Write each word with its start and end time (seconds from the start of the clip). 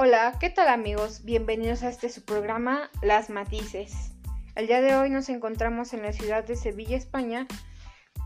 Hola, 0.00 0.36
¿qué 0.38 0.48
tal 0.48 0.68
amigos? 0.68 1.24
Bienvenidos 1.24 1.82
a 1.82 1.88
este 1.88 2.08
su 2.08 2.24
programa 2.24 2.88
Las 3.02 3.30
Matices. 3.30 4.12
El 4.54 4.68
día 4.68 4.80
de 4.80 4.94
hoy 4.94 5.10
nos 5.10 5.28
encontramos 5.28 5.92
en 5.92 6.02
la 6.02 6.12
ciudad 6.12 6.44
de 6.44 6.54
Sevilla, 6.54 6.96
España, 6.96 7.48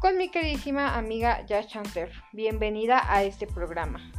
con 0.02 0.19
mi 0.19 0.30
queridísima 0.30 0.98
amiga 0.98 1.46
Jazz 1.46 1.69
Chanter. 1.69 2.12
Bienvenida 2.34 3.00
a 3.11 3.23
este 3.23 3.46
programa. 3.46 4.12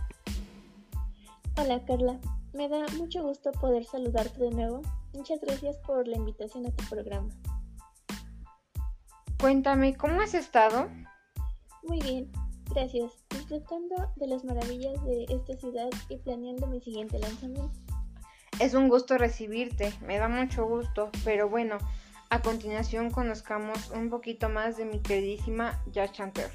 Hola 1.55 1.85
Carla, 1.85 2.19
me 2.53 2.69
da 2.69 2.87
mucho 2.97 3.21
gusto 3.21 3.51
poder 3.51 3.85
saludarte 3.85 4.39
de 4.39 4.49
nuevo. 4.49 4.81
Muchas 5.13 5.39
gracias 5.39 5.77
por 5.77 6.07
la 6.07 6.17
invitación 6.17 6.65
a 6.65 6.71
tu 6.71 6.83
programa. 6.85 7.29
Cuéntame, 9.39 9.95
¿cómo 9.95 10.21
has 10.21 10.33
estado? 10.33 10.89
Muy 11.83 11.99
bien, 11.99 12.31
gracias. 12.73 13.22
Disfrutando 13.53 14.11
de 14.15 14.25
las 14.25 14.43
maravillas 14.43 15.03
de 15.05 15.25
esta 15.29 15.55
ciudad 15.55 15.87
y 16.09 16.17
planeando 16.17 16.65
mi 16.65 16.81
siguiente 16.81 17.19
lanzamiento. 17.19 17.71
Es 18.59 18.73
un 18.73 18.89
gusto 18.89 19.15
recibirte, 19.19 19.93
me 20.01 20.17
da 20.17 20.27
mucho 20.27 20.65
gusto, 20.65 21.11
pero 21.23 21.47
bueno, 21.47 21.77
a 22.31 22.41
continuación 22.41 23.11
conozcamos 23.11 23.91
un 23.91 24.09
poquito 24.09 24.49
más 24.49 24.77
de 24.77 24.85
mi 24.85 25.01
queridísima 25.01 25.79
Jazz 25.91 26.13
Chanter. 26.13 26.49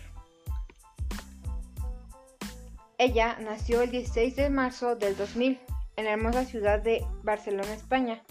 Ella 2.98 3.38
nació 3.38 3.82
el 3.82 3.92
16 3.92 4.34
de 4.34 4.50
marzo 4.50 4.96
del 4.96 5.16
2000 5.16 5.60
en 5.94 6.04
la 6.04 6.10
hermosa 6.14 6.44
ciudad 6.46 6.82
de 6.82 7.06
Barcelona, 7.22 7.74
España. 7.74 8.24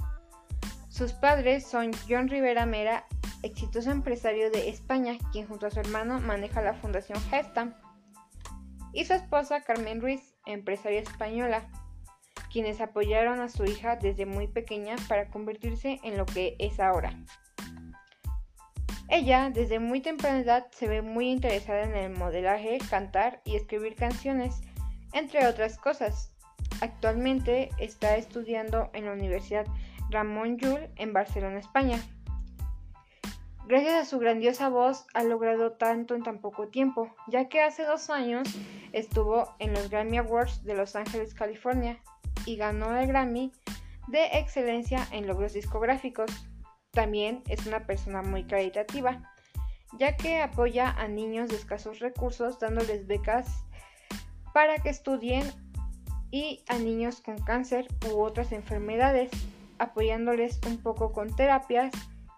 Sus 0.89 1.13
padres 1.13 1.65
son 1.65 1.91
John 2.09 2.27
Rivera 2.27 2.65
Mera, 2.65 3.05
exitoso 3.43 3.91
empresario 3.91 4.51
de 4.51 4.67
España, 4.67 5.17
quien 5.31 5.47
junto 5.47 5.67
a 5.67 5.71
su 5.71 5.79
hermano 5.79 6.19
maneja 6.19 6.61
la 6.61 6.73
Fundación 6.73 7.21
Gestam, 7.29 7.73
y 8.97 9.05
su 9.05 9.13
esposa 9.13 9.61
Carmen 9.61 10.01
Ruiz, 10.01 10.33
empresaria 10.47 11.01
española, 11.01 11.69
quienes 12.51 12.81
apoyaron 12.81 13.39
a 13.41 13.47
su 13.47 13.63
hija 13.63 13.95
desde 13.95 14.25
muy 14.25 14.47
pequeña 14.47 14.95
para 15.07 15.29
convertirse 15.29 15.99
en 16.01 16.17
lo 16.17 16.25
que 16.25 16.55
es 16.57 16.79
ahora. 16.79 17.13
Ella, 19.07 19.51
desde 19.53 19.77
muy 19.77 20.01
temprana 20.01 20.39
edad, 20.39 20.65
se 20.71 20.87
ve 20.87 21.03
muy 21.03 21.29
interesada 21.29 21.83
en 21.83 21.95
el 21.95 22.09
modelaje, 22.09 22.79
cantar 22.89 23.39
y 23.45 23.55
escribir 23.55 23.93
canciones, 23.93 24.61
entre 25.13 25.45
otras 25.45 25.77
cosas. 25.77 26.33
Actualmente 26.81 27.69
está 27.77 28.17
estudiando 28.17 28.89
en 28.93 29.05
la 29.05 29.11
Universidad 29.11 29.67
Ramón 30.09 30.57
Llull 30.57 30.89
en 30.95 31.13
Barcelona, 31.13 31.59
España. 31.59 31.99
Gracias 33.67 33.93
a 33.93 34.05
su 34.05 34.17
grandiosa 34.17 34.69
voz 34.69 35.05
ha 35.13 35.23
logrado 35.23 35.73
tanto 35.73 36.15
en 36.15 36.23
tan 36.23 36.39
poco 36.39 36.69
tiempo, 36.69 37.13
ya 37.27 37.47
que 37.47 37.61
hace 37.61 37.83
dos 37.83 38.09
años 38.09 38.47
estuvo 38.93 39.55
en 39.59 39.73
los 39.73 39.89
Grammy 39.89 40.17
Awards 40.17 40.63
de 40.63 40.75
Los 40.75 40.95
Ángeles, 40.95 41.33
California, 41.33 42.01
y 42.45 42.55
ganó 42.55 42.97
el 42.97 43.07
Grammy 43.07 43.51
de 44.07 44.25
Excelencia 44.33 45.07
en 45.11 45.27
Logros 45.27 45.53
Discográficos. 45.53 46.31
También 46.91 47.43
es 47.47 47.65
una 47.67 47.85
persona 47.85 48.21
muy 48.21 48.45
caritativa, 48.45 49.21
ya 49.97 50.15
que 50.15 50.41
apoya 50.41 50.89
a 50.89 51.07
niños 51.07 51.49
de 51.49 51.55
escasos 51.55 51.99
recursos 51.99 52.59
dándoles 52.59 53.07
becas 53.07 53.47
para 54.53 54.77
que 54.77 54.89
estudien 54.89 55.45
y 56.31 56.63
a 56.67 56.77
niños 56.77 57.21
con 57.21 57.37
cáncer 57.37 57.87
u 58.11 58.21
otras 58.21 58.51
enfermedades, 58.51 59.29
apoyándoles 59.77 60.59
un 60.67 60.77
poco 60.77 61.11
con 61.11 61.35
terapias 61.35 61.91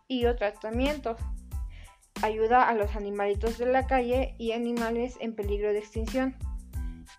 y 0.07 0.25
o 0.25 0.35
tratamientos. 0.35 1.19
Ayuda 2.21 2.67
a 2.67 2.73
los 2.73 2.95
animalitos 2.95 3.57
de 3.57 3.65
la 3.65 3.87
calle 3.87 4.35
y 4.37 4.51
animales 4.51 5.17
en 5.21 5.35
peligro 5.35 5.71
de 5.71 5.79
extinción. 5.79 6.35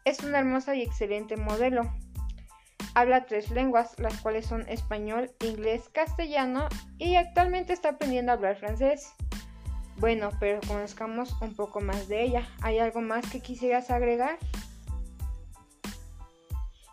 Es 0.05 0.21
una 0.21 0.39
hermosa 0.39 0.75
y 0.75 0.83
excelente 0.83 1.37
modelo. 1.37 1.91
Habla 2.95 3.25
tres 3.27 3.51
lenguas, 3.51 3.99
las 3.99 4.21
cuales 4.21 4.47
son 4.47 4.69
español, 4.69 5.31
inglés, 5.41 5.89
castellano 5.89 6.69
y 6.99 7.17
actualmente 7.17 7.73
está 7.73 7.91
aprendiendo 7.91 8.33
a 8.33 8.35
hablar 8.35 8.57
francés. 8.57 9.13
Bueno, 9.97 10.31
pero 10.41 10.61
conozcamos 10.67 11.35
un 11.41 11.55
poco 11.55 11.81
más 11.81 12.09
de 12.09 12.25
ella. 12.25 12.49
¿Hay 12.63 12.79
algo 12.79 13.01
más 13.01 13.31
que 13.31 13.41
quisieras 13.41 13.91
agregar? 13.91 14.39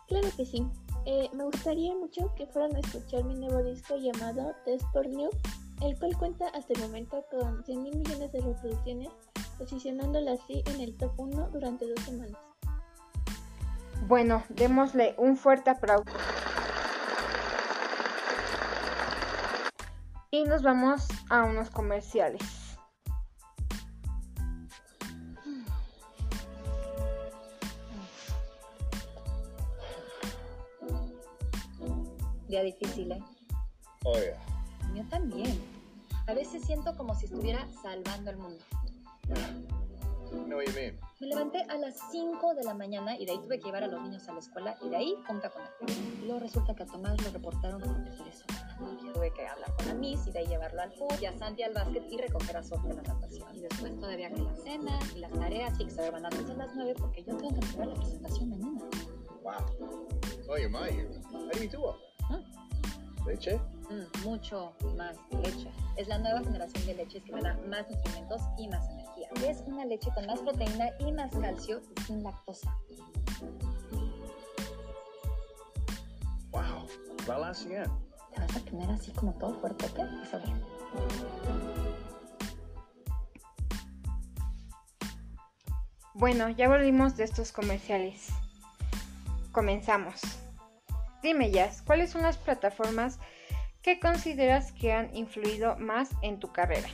Claro 0.08 0.28
que 0.36 0.46
sí. 0.46 0.66
Eh, 1.04 1.28
me 1.32 1.44
gustaría 1.44 1.94
mucho 1.94 2.34
que 2.34 2.46
fueran 2.46 2.76
a 2.76 2.80
escuchar 2.80 3.24
mi 3.24 3.34
nuevo 3.34 3.62
disco 3.62 3.96
llamado 3.96 4.54
Test 4.64 4.84
for 4.92 5.06
New, 5.06 5.30
el 5.80 5.98
cual 5.98 6.16
cuenta 6.16 6.48
hasta 6.48 6.72
el 6.72 6.80
momento 6.80 7.24
con 7.30 7.64
100 7.64 7.82
mil 7.82 7.96
millones 7.96 8.32
de 8.32 8.40
reproducciones, 8.40 9.10
posicionándola 9.58 10.32
así 10.32 10.62
en 10.66 10.80
el 10.80 10.96
top 10.96 11.12
1 11.18 11.50
durante 11.50 11.86
dos 11.88 12.00
semanas. 12.04 12.36
Bueno, 14.06 14.42
démosle 14.48 15.14
un 15.18 15.36
fuerte 15.36 15.70
aplauso. 15.70 16.10
Y 20.30 20.44
nos 20.44 20.62
vamos 20.62 21.08
a 21.30 21.44
unos 21.44 21.70
comerciales. 21.70 22.42
Día 32.48 32.62
difícil, 32.62 33.12
¿eh? 33.12 33.22
Oh, 34.04 34.14
yeah. 34.14 34.57
Yo 34.98 35.04
también. 35.04 35.62
A 36.26 36.34
veces 36.34 36.64
siento 36.64 36.96
como 36.96 37.14
si 37.14 37.26
estuviera 37.26 37.68
salvando 37.80 38.32
el 38.32 38.36
mundo. 38.36 38.64
you 40.32 40.72
mean. 40.74 40.98
Me 41.20 41.28
levanté 41.28 41.62
a 41.68 41.76
las 41.76 41.94
5 42.10 42.54
de 42.54 42.64
la 42.64 42.74
mañana 42.74 43.16
y 43.16 43.24
de 43.24 43.30
ahí 43.30 43.38
tuve 43.38 43.60
que 43.60 43.66
llevar 43.66 43.84
a 43.84 43.86
los 43.86 44.02
niños 44.02 44.28
a 44.28 44.32
la 44.32 44.40
escuela 44.40 44.76
y 44.82 44.88
de 44.88 44.96
ahí 44.96 45.14
junta 45.24 45.50
con 45.50 45.62
él. 45.62 46.24
Luego 46.24 46.40
resulta 46.40 46.74
que 46.74 46.82
a 46.82 46.86
Tomás 46.86 47.22
lo 47.22 47.30
reportaron 47.30 47.80
como 47.80 47.94
semana. 47.94 49.14
Tuve 49.14 49.32
que 49.32 49.46
hablar 49.46 49.72
con 49.76 49.86
la 49.86 49.94
Miss 49.94 50.26
y 50.26 50.32
de 50.32 50.40
ahí 50.40 50.46
llevarlo 50.46 50.82
al 50.82 50.92
fútbol 50.92 51.16
y 51.20 51.26
a 51.26 51.38
Santi 51.38 51.62
al 51.62 51.74
básquet 51.74 52.04
y 52.10 52.16
recoger 52.16 52.56
a 52.56 52.62
Sofía 52.64 52.90
en 52.90 52.96
la 52.96 53.02
natación. 53.02 53.54
Y 53.54 53.60
después 53.60 53.96
todavía 54.00 54.32
que 54.32 54.42
la 54.42 54.56
cena 54.56 54.98
y 55.14 55.20
las 55.20 55.32
tareas 55.32 55.78
y 55.78 55.84
que 55.84 55.90
se 55.92 56.10
van 56.10 56.26
a 56.26 56.30
las 56.30 56.74
9 56.74 56.94
porque 56.98 57.22
yo 57.22 57.36
tengo 57.36 57.54
que 57.54 57.60
entregar 57.60 57.86
la 57.86 57.94
presentación 57.94 58.50
mañana. 58.50 58.80
Wow. 59.44 60.70
My 60.70 60.88
hero. 60.88 61.20
How 61.30 61.50
do 61.52 61.62
you 61.62 61.70
do 61.70 61.84
all 61.84 61.96
that? 62.30 62.42
Leche? 63.24 63.60
Mm, 63.90 64.24
mucho 64.24 64.74
más 64.96 65.16
leche. 65.42 65.70
Es 65.96 66.08
la 66.08 66.18
nueva 66.18 66.40
generación 66.40 66.86
de 66.86 66.94
leches 66.94 67.22
que 67.22 67.32
me 67.32 67.40
da 67.40 67.58
más 67.68 67.88
nutrimentos 67.90 68.42
y 68.58 68.68
más 68.68 68.86
energía. 68.90 69.28
Es 69.46 69.62
una 69.66 69.84
leche 69.86 70.10
con 70.14 70.26
más 70.26 70.40
proteína 70.40 70.90
y 70.98 71.10
más 71.12 71.34
calcio 71.34 71.80
y 71.96 72.02
sin 72.02 72.22
lactosa. 72.22 72.76
Wow. 76.50 76.86
Va 77.28 77.38
la 77.38 77.54
100. 77.54 77.84
Te 78.34 78.40
vas 78.40 78.56
a 78.56 78.60
poner 78.60 78.90
así 78.90 79.10
como 79.12 79.32
todo 79.34 79.54
fuerte, 79.54 79.86
¿qué? 79.94 80.02
Eso 80.22 80.38
bien. 80.40 80.62
Bueno, 86.14 86.50
ya 86.50 86.68
volvimos 86.68 87.16
de 87.16 87.24
estos 87.24 87.52
comerciales. 87.52 88.28
Comenzamos. 89.52 90.20
Dime, 91.22 91.50
Jazz, 91.50 91.80
¿cuáles 91.82 92.10
son 92.10 92.22
las 92.22 92.36
plataformas 92.36 93.18
que 93.88 94.00
consideras 94.00 94.72
que 94.72 94.92
han 94.92 95.14
influido 95.16 95.78
más 95.78 96.10
en 96.20 96.38
tu 96.38 96.52
carrera? 96.52 96.90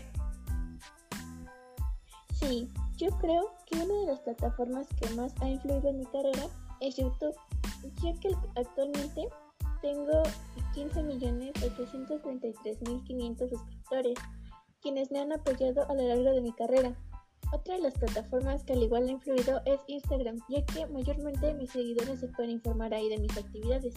Sí, 2.34 2.70
yo 2.96 3.08
creo 3.18 3.52
que 3.66 3.78
una 3.78 3.94
de 3.94 4.06
las 4.06 4.20
plataformas 4.20 4.86
que 5.00 5.08
más 5.16 5.34
ha 5.40 5.48
influido 5.48 5.88
en 5.88 5.98
mi 5.98 6.06
carrera 6.06 6.44
es 6.80 6.96
YouTube, 6.96 7.34
ya 8.00 8.14
que 8.20 8.28
actualmente 8.54 9.26
tengo 9.82 10.22
15.833.500 10.76 13.48
suscriptores, 13.48 14.16
quienes 14.80 15.10
me 15.10 15.18
han 15.18 15.32
apoyado 15.32 15.90
a 15.90 15.94
lo 15.94 16.06
largo 16.06 16.30
de 16.30 16.42
mi 16.42 16.52
carrera. 16.52 16.94
Otra 17.52 17.74
de 17.74 17.82
las 17.82 17.94
plataformas 17.94 18.62
que 18.62 18.74
al 18.74 18.84
igual 18.84 19.08
ha 19.08 19.10
influido 19.10 19.60
es 19.66 19.80
Instagram, 19.88 20.38
ya 20.48 20.64
que 20.66 20.86
mayormente 20.86 21.54
mis 21.54 21.72
seguidores 21.72 22.20
se 22.20 22.28
pueden 22.28 22.52
informar 22.52 22.94
ahí 22.94 23.08
de 23.08 23.18
mis 23.18 23.36
actividades. 23.36 23.96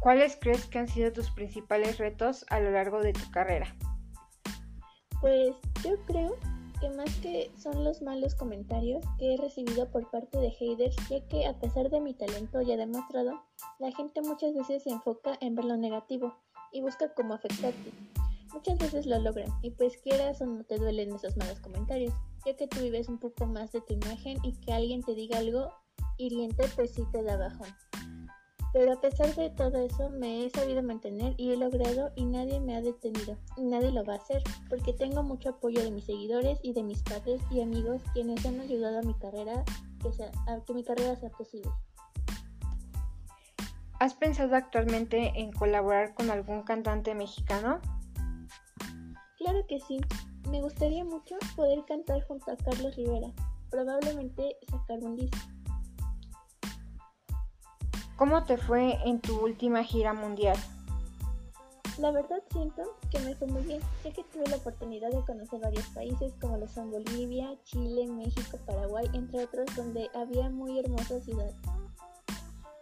¿Cuáles 0.00 0.36
crees 0.40 0.66
que 0.66 0.78
han 0.78 0.86
sido 0.86 1.12
tus 1.12 1.30
principales 1.30 1.98
retos 1.98 2.46
a 2.50 2.60
lo 2.60 2.70
largo 2.70 3.00
de 3.00 3.12
tu 3.12 3.30
carrera? 3.32 3.74
Pues 5.20 5.56
yo 5.82 5.96
creo 6.06 6.36
que 6.80 6.88
más 6.90 7.12
que 7.16 7.50
son 7.60 7.82
los 7.82 8.00
malos 8.02 8.36
comentarios 8.36 9.04
que 9.18 9.34
he 9.34 9.36
recibido 9.36 9.90
por 9.90 10.08
parte 10.10 10.38
de 10.38 10.50
haters, 10.52 10.96
ya 11.08 11.20
que 11.26 11.46
a 11.46 11.58
pesar 11.58 11.90
de 11.90 12.00
mi 12.00 12.14
talento 12.14 12.62
ya 12.62 12.76
demostrado, 12.76 13.42
la 13.80 13.90
gente 13.90 14.20
muchas 14.22 14.54
veces 14.54 14.84
se 14.84 14.90
enfoca 14.90 15.36
en 15.40 15.56
ver 15.56 15.64
lo 15.64 15.76
negativo 15.76 16.36
y 16.72 16.80
busca 16.80 17.12
cómo 17.14 17.34
afectarte. 17.34 17.92
Muchas 18.52 18.78
veces 18.78 19.06
lo 19.06 19.18
logran 19.18 19.50
y 19.62 19.72
pues 19.72 19.98
quieras 19.98 20.40
o 20.40 20.46
no 20.46 20.64
te 20.64 20.78
duelen 20.78 21.12
esos 21.12 21.36
malos 21.36 21.58
comentarios, 21.58 22.14
ya 22.46 22.56
que 22.56 22.68
tú 22.68 22.80
vives 22.80 23.08
un 23.08 23.18
poco 23.18 23.46
más 23.46 23.72
de 23.72 23.80
tu 23.80 23.94
imagen 23.94 24.38
y 24.44 24.52
que 24.60 24.72
alguien 24.72 25.02
te 25.02 25.14
diga 25.14 25.38
algo 25.38 25.72
hiriente 26.16 26.64
pues 26.76 26.92
sí 26.92 27.02
te 27.12 27.22
da 27.24 27.36
bajón. 27.36 27.68
Pero 28.72 28.92
a 28.92 29.00
pesar 29.00 29.34
de 29.34 29.50
todo 29.50 29.78
eso 29.78 30.10
me 30.10 30.44
he 30.44 30.50
sabido 30.50 30.82
mantener 30.82 31.34
y 31.38 31.52
he 31.52 31.56
logrado 31.56 32.12
y 32.16 32.26
nadie 32.26 32.60
me 32.60 32.76
ha 32.76 32.82
detenido 32.82 33.36
y 33.56 33.64
nadie 33.64 33.90
lo 33.90 34.04
va 34.04 34.14
a 34.14 34.16
hacer 34.16 34.42
porque 34.68 34.92
tengo 34.92 35.22
mucho 35.22 35.50
apoyo 35.50 35.82
de 35.82 35.90
mis 35.90 36.04
seguidores 36.04 36.58
y 36.62 36.74
de 36.74 36.82
mis 36.82 37.02
padres 37.02 37.40
y 37.50 37.62
amigos 37.62 38.02
quienes 38.12 38.44
han 38.44 38.60
ayudado 38.60 38.98
a 38.98 39.02
mi 39.02 39.14
carrera 39.14 39.64
que 40.02 40.12
sea, 40.12 40.30
a 40.46 40.60
que 40.64 40.74
mi 40.74 40.84
carrera 40.84 41.16
sea 41.16 41.30
posible. 41.30 41.70
¿Has 44.00 44.14
pensado 44.14 44.54
actualmente 44.54 45.32
en 45.34 45.50
colaborar 45.50 46.14
con 46.14 46.30
algún 46.30 46.62
cantante 46.62 47.14
mexicano? 47.14 47.80
Claro 49.38 49.66
que 49.66 49.80
sí. 49.80 49.98
Me 50.48 50.60
gustaría 50.60 51.04
mucho 51.04 51.36
poder 51.56 51.84
cantar 51.84 52.22
junto 52.26 52.52
a 52.52 52.56
Carlos 52.56 52.94
Rivera. 52.94 53.28
Probablemente 53.70 54.56
sacar 54.70 54.98
un 55.00 55.16
disco. 55.16 55.38
¿Cómo 58.18 58.42
te 58.42 58.56
fue 58.56 58.98
en 59.04 59.20
tu 59.20 59.38
última 59.40 59.84
gira 59.84 60.12
mundial? 60.12 60.56
La 61.98 62.10
verdad 62.10 62.42
siento 62.50 62.82
que 63.12 63.20
me 63.20 63.36
fue 63.36 63.46
muy 63.46 63.62
bien, 63.62 63.80
ya 64.02 64.12
que 64.12 64.24
tuve 64.24 64.44
la 64.48 64.56
oportunidad 64.56 65.08
de 65.10 65.24
conocer 65.24 65.60
varios 65.60 65.86
países 65.90 66.34
como 66.40 66.56
lo 66.56 66.66
son 66.66 66.90
Bolivia, 66.90 67.54
Chile, 67.62 68.08
México, 68.08 68.58
Paraguay, 68.66 69.08
entre 69.12 69.44
otros, 69.44 69.66
donde 69.76 70.10
había 70.16 70.50
muy 70.50 70.80
hermosas 70.80 71.24
ciudades. 71.24 71.54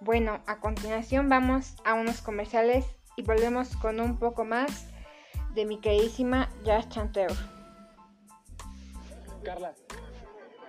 Bueno, 0.01 0.41
a 0.47 0.59
continuación 0.61 1.29
vamos 1.29 1.77
a 1.85 1.93
unos 1.93 2.23
comerciales 2.23 2.87
y 3.17 3.23
volvemos 3.23 3.77
con 3.77 4.01
un 4.01 4.19
poco 4.19 4.47
más 4.47 4.87
de 5.55 5.67
mi 5.67 5.81
queridísima 5.81 6.49
Jazz 6.65 6.89
Chanteur. 6.89 7.33
Carla, 9.45 9.75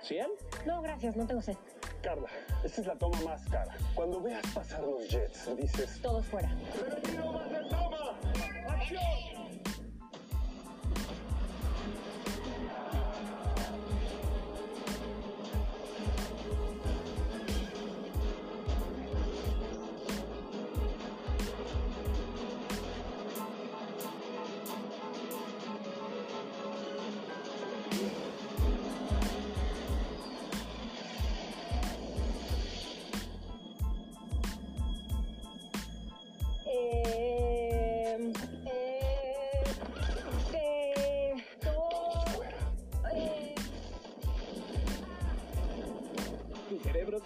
¿100? 0.02 0.26
No, 0.66 0.82
gracias, 0.82 1.16
no 1.16 1.26
tengo 1.26 1.40
sed. 1.40 1.56
Carla, 2.02 2.28
esta 2.64 2.80
es 2.80 2.86
la 2.86 2.94
toma 2.96 3.20
más 3.22 3.42
cara. 3.50 3.74
Cuando 3.94 4.20
veas 4.20 4.46
pasar 4.54 4.82
los 4.82 5.08
jets, 5.08 5.56
dices... 5.56 6.00
Todos 6.00 6.24
fuera. 6.26 6.50
¡Pero 6.78 6.96
quiero 7.02 7.32
más 7.32 7.50
de 7.50 7.58
toma! 7.68 8.18
¡Acción! 8.68 9.87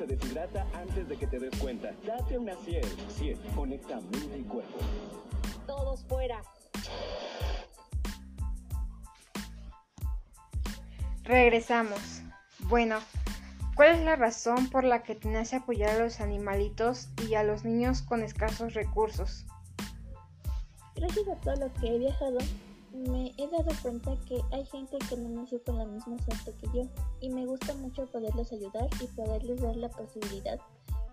Se 0.02 0.16
deshidrata 0.16 0.66
antes 0.74 1.08
de 1.08 1.16
que 1.16 1.26
te 1.26 1.38
des 1.38 1.56
cuenta. 1.58 1.92
Date 2.04 2.36
una 2.36 2.54
100. 2.56 2.82
100. 3.08 3.38
Conecta 3.54 4.00
mente 4.00 4.38
y 4.38 4.42
cuerpo. 4.42 4.78
todos 5.66 6.04
fuera. 6.04 6.42
Regresamos. 11.22 12.22
Bueno, 12.68 12.98
¿cuál 13.76 13.90
es 13.90 14.04
la 14.04 14.16
razón 14.16 14.68
por 14.70 14.82
la 14.82 15.04
que 15.04 15.14
tienes 15.14 15.50
que 15.50 15.56
apoyar 15.56 15.90
a 15.90 15.98
los 15.98 16.20
animalitos 16.20 17.08
y 17.28 17.34
a 17.34 17.44
los 17.44 17.64
niños 17.64 18.02
con 18.02 18.22
escasos 18.22 18.74
recursos? 18.74 19.46
Gracias 20.96 21.28
a 21.28 21.36
todo 21.36 21.56
lo 21.56 21.72
que 21.74 21.94
he 21.94 21.98
viajado, 21.98 22.38
me 22.92 23.32
he 23.38 23.48
dado 23.48 23.70
cuenta 23.82 24.12
que 24.26 24.40
hay 24.50 24.64
gente 24.66 24.98
que 25.08 25.16
no 25.16 25.28
nació 25.28 25.62
con 25.64 25.78
la 25.78 25.86
misma 25.86 26.18
suerte 26.18 26.52
que 26.60 26.78
yo 26.78 26.88
y 27.20 27.30
me 27.30 27.46
gusta 27.46 27.74
mucho 27.74 28.06
poderlos 28.06 28.52
ayudar 28.52 28.88
y 29.00 29.06
poderles 29.08 29.60
dar 29.60 29.76
la 29.76 29.88
posibilidad 29.88 30.58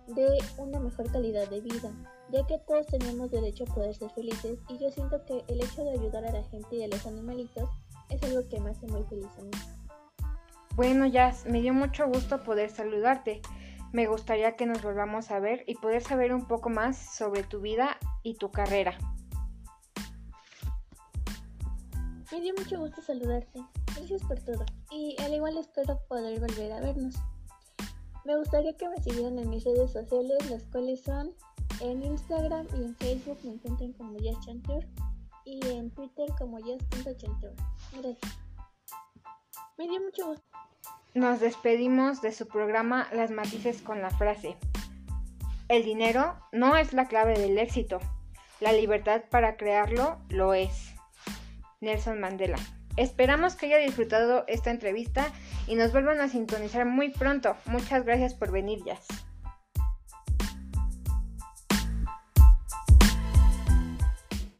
de 0.08 0.38
una 0.58 0.80
mejor 0.80 1.12
calidad 1.12 1.48
de 1.50 1.62
vida, 1.62 1.92
ya 2.32 2.46
que 2.48 2.58
todos 2.68 2.88
tenemos 2.88 3.30
derecho 3.30 3.64
a 3.66 3.74
poder 3.74 3.96
ser 3.96 4.10
felices 4.12 4.58
y 4.68 4.78
yo 4.80 4.90
siento 4.92 5.24
que 5.26 5.44
el 5.48 5.62
hecho 5.62 5.84
de 5.84 5.92
ayudar 5.92 6.26
a 6.26 6.32
la 6.32 6.44
gente 6.46 6.76
y 6.76 6.84
a 6.84 6.88
los 6.88 7.06
animalitos 7.06 7.70
es 8.10 8.22
algo 8.24 8.48
que 8.50 8.60
me 8.60 8.72
hace 8.72 8.88
muy 8.88 9.04
feliz 9.04 9.30
a 9.38 9.42
mí. 9.44 9.52
Bueno, 10.76 11.06
Jazz, 11.06 11.46
me 11.46 11.62
dio 11.62 11.74
mucho 11.74 12.08
gusto 12.08 12.44
poder 12.44 12.70
saludarte. 12.70 13.42
Me 13.92 14.08
gustaría 14.08 14.56
que 14.56 14.66
nos 14.66 14.82
volvamos 14.82 15.30
a 15.32 15.40
ver 15.40 15.64
y 15.68 15.76
poder 15.76 16.02
saber 16.02 16.34
un 16.34 16.48
poco 16.48 16.70
más 16.70 16.98
sobre 16.98 17.44
tu 17.44 17.60
vida 17.60 17.98
y 18.24 18.36
tu 18.36 18.52
carrera. 18.52 18.98
Me 22.32 22.42
dio 22.42 22.54
mucho 22.56 22.80
gusto 22.80 23.02
saludarte. 23.02 23.60
Gracias 23.96 24.22
por 24.24 24.40
todo. 24.40 24.66
Y 24.92 25.16
al 25.22 25.34
igual 25.34 25.58
espero 25.58 26.00
poder 26.08 26.40
volver 26.40 26.72
a 26.72 26.80
vernos. 26.80 27.16
Me 28.26 28.38
gustaría 28.38 28.78
que 28.78 28.88
me 28.88 29.02
siguieran 29.02 29.40
en 29.40 29.50
mis 29.50 29.64
redes 29.64 29.92
sociales, 29.92 30.50
las 30.50 30.64
cuales 30.66 31.02
son 31.02 31.34
en 31.82 32.04
Instagram 32.04 32.68
y 32.78 32.84
en 32.84 32.96
Facebook 32.98 33.40
me 33.44 33.54
encuentran 33.54 33.94
como 33.94 34.18
Jazz 34.20 34.38
y 35.46 35.68
en 35.70 35.90
Twitter 35.92 36.30
como 36.38 36.60
Jazz.chanteur. 36.60 37.54
Gracias. 37.94 38.40
Me 39.78 39.88
dio 39.88 40.00
mucho 40.02 40.28
gusto. 40.28 40.46
Nos 41.16 41.40
despedimos 41.40 42.22
de 42.22 42.32
su 42.32 42.48
programa 42.48 43.08
Las 43.12 43.32
matices 43.32 43.82
con 43.82 44.02
la 44.02 44.12
frase. 44.12 44.58
El 45.68 45.84
dinero 45.84 46.36
no 46.52 46.76
es 46.76 46.94
la 46.94 47.08
clave 47.08 47.40
del 47.40 47.58
éxito. 47.58 48.00
La 48.60 48.74
libertad 48.74 49.24
para 49.32 49.58
crearlo 49.58 50.18
lo 50.30 50.54
es. 50.54 50.99
Nelson 51.82 52.20
Mandela. 52.20 52.58
Esperamos 52.98 53.56
que 53.56 53.68
haya 53.68 53.78
disfrutado 53.78 54.44
esta 54.48 54.72
entrevista 54.72 55.32
y 55.68 55.76
nos 55.76 55.92
vuelvan 55.92 56.20
a 56.20 56.28
sintonizar 56.28 56.86
muy 56.86 57.10
pronto. 57.12 57.56
Muchas 57.66 58.04
gracias 58.04 58.34
por 58.34 58.52
venir, 58.52 58.80
Jazz. 58.86 59.08